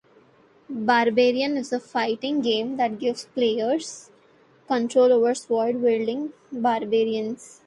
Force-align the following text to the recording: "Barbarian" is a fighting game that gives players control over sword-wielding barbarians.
"Barbarian" 0.83 1.57
is 1.57 1.71
a 1.71 1.79
fighting 1.79 2.41
game 2.41 2.77
that 2.77 2.97
gives 2.97 3.25
players 3.25 4.09
control 4.67 5.13
over 5.13 5.35
sword-wielding 5.35 6.33
barbarians. 6.51 7.59